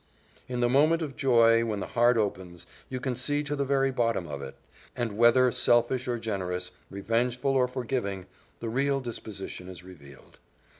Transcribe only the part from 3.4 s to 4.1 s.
to the very